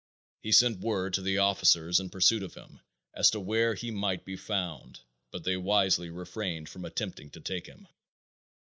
He 0.41 0.51
sent 0.51 0.79
word 0.79 1.13
to 1.13 1.21
the 1.21 1.37
officers 1.37 1.99
in 1.99 2.09
pursuit 2.09 2.41
of 2.41 2.55
him 2.55 2.79
as 3.13 3.29
to 3.29 3.39
where 3.39 3.75
he 3.75 3.91
might 3.91 4.25
be 4.25 4.35
found, 4.35 4.99
but 5.29 5.43
they 5.43 5.57
wisely 5.57 6.09
refrained 6.09 6.69
from 6.69 6.85
attempting 6.85 7.29
to 7.29 7.39
take 7.39 7.67
him. 7.67 7.87